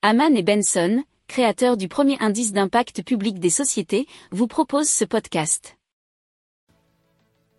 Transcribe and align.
Haman 0.00 0.36
et 0.36 0.44
Benson, 0.44 1.02
créateurs 1.26 1.76
du 1.76 1.88
premier 1.88 2.16
indice 2.20 2.52
d'impact 2.52 3.02
public 3.02 3.40
des 3.40 3.50
sociétés, 3.50 4.06
vous 4.30 4.46
proposent 4.46 4.88
ce 4.88 5.04
podcast. 5.04 5.76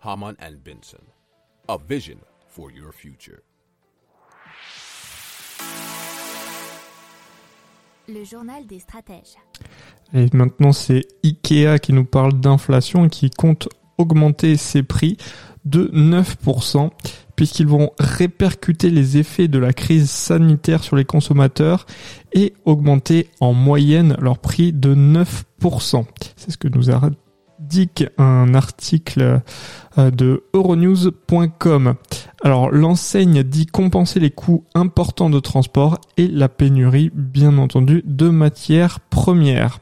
Haman 0.01 0.35
and 0.41 0.53
Benson, 0.63 1.03
a 1.67 1.77
vision 1.89 2.15
for 2.47 2.71
your 2.71 2.93
future. 2.93 3.41
Le 8.07 8.23
journal 8.23 8.65
des 8.65 8.79
stratèges. 8.79 9.35
Et 10.13 10.27
maintenant, 10.31 10.71
c'est 10.71 11.05
Ikea 11.25 11.77
qui 11.79 11.91
nous 11.91 12.05
parle 12.05 12.39
d'inflation 12.39 13.03
et 13.03 13.09
qui 13.09 13.31
compte 13.31 13.67
augmenter 13.97 14.55
ses 14.55 14.83
prix 14.83 15.17
de 15.65 15.89
9% 15.89 16.89
puisqu'ils 17.39 17.67
vont 17.67 17.91
répercuter 17.99 18.89
les 18.89 19.15
effets 19.15 19.47
de 19.47 19.59
la 19.59 19.71
crise 19.71 20.09
sanitaire 20.09 20.83
sur 20.83 20.97
les 20.97 21.05
consommateurs 21.05 21.85
et 22.33 22.51
augmenter 22.65 23.29
en 23.39 23.53
moyenne 23.53 24.17
leur 24.19 24.39
prix 24.39 24.73
de 24.73 24.93
9%. 24.93 26.03
C'est 26.35 26.51
ce 26.51 26.57
que 26.57 26.67
nous 26.67 26.91
dit 27.61 27.89
un 28.17 28.53
article 28.53 29.39
euh, 29.97 30.11
de 30.11 30.43
euronews.com. 30.53 31.93
Alors 32.43 32.71
l'enseigne 32.71 33.43
dit 33.43 33.67
compenser 33.67 34.19
les 34.19 34.31
coûts 34.31 34.65
importants 34.75 35.29
de 35.29 35.39
transport 35.39 35.97
et 36.17 36.27
la 36.27 36.49
pénurie 36.49 37.09
bien 37.13 37.57
entendu 37.57 38.03
de 38.05 38.27
matières 38.27 38.99
premières. 38.99 39.79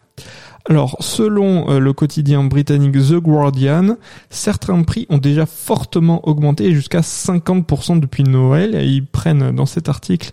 Alors, 0.69 0.97
selon 0.99 1.69
euh, 1.69 1.79
le 1.79 1.93
quotidien 1.93 2.43
britannique 2.43 2.93
The 2.93 3.13
Guardian, 3.13 3.95
certains 4.29 4.83
prix 4.83 5.07
ont 5.09 5.17
déjà 5.17 5.45
fortement 5.45 6.27
augmenté 6.27 6.73
jusqu'à 6.73 6.99
50% 6.99 8.01
depuis 8.01 8.23
Noël. 8.23 8.75
Et 8.75 8.85
ils 8.85 9.05
prennent 9.05 9.55
dans 9.55 9.65
cet 9.65 9.87
article 9.87 10.31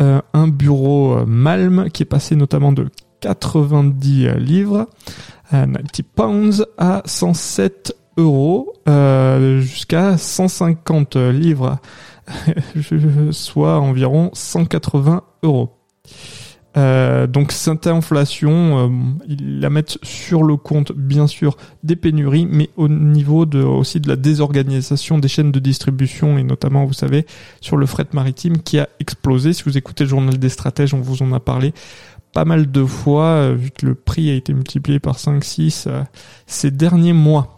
euh, 0.00 0.20
un 0.32 0.48
bureau 0.48 1.18
euh, 1.18 1.24
Malm 1.26 1.90
qui 1.90 2.02
est 2.02 2.06
passé 2.06 2.34
notamment 2.34 2.72
de 2.72 2.88
90 3.20 4.34
livres, 4.38 4.88
90 5.50 6.02
pounds, 6.02 6.66
à 6.76 7.02
107 7.04 7.94
euros, 8.16 8.72
jusqu'à 9.60 10.16
150 10.16 11.16
livres, 11.16 11.78
soit 13.30 13.78
environ 13.80 14.30
180 14.34 15.22
euros. 15.42 15.70
Euh, 16.76 17.26
donc 17.26 17.52
cette 17.52 17.86
inflation, 17.86 18.78
euh, 18.78 18.88
ils 19.26 19.60
la 19.60 19.70
mettent 19.70 19.98
sur 20.02 20.42
le 20.42 20.56
compte 20.56 20.92
bien 20.92 21.26
sûr 21.26 21.56
des 21.82 21.96
pénuries, 21.96 22.46
mais 22.50 22.70
au 22.76 22.88
niveau 22.88 23.46
de, 23.46 23.62
aussi 23.62 24.00
de 24.00 24.08
la 24.08 24.16
désorganisation 24.16 25.18
des 25.18 25.28
chaînes 25.28 25.50
de 25.50 25.58
distribution 25.58 26.38
et 26.38 26.42
notamment, 26.42 26.84
vous 26.84 26.92
savez, 26.92 27.26
sur 27.60 27.76
le 27.76 27.86
fret 27.86 28.06
maritime 28.12 28.58
qui 28.58 28.78
a 28.78 28.88
explosé. 29.00 29.52
Si 29.52 29.62
vous 29.64 29.78
écoutez 29.78 30.04
le 30.04 30.10
journal 30.10 30.38
des 30.38 30.48
stratèges, 30.48 30.94
on 30.94 31.00
vous 31.00 31.22
en 31.22 31.32
a 31.32 31.40
parlé 31.40 31.72
pas 32.34 32.44
mal 32.44 32.70
de 32.70 32.84
fois, 32.84 33.24
euh, 33.24 33.54
vu 33.54 33.70
que 33.70 33.86
le 33.86 33.94
prix 33.94 34.30
a 34.30 34.34
été 34.34 34.52
multiplié 34.52 35.00
par 35.00 35.16
5-6 35.16 35.88
ces 36.46 36.70
derniers 36.70 37.14
mois. 37.14 37.57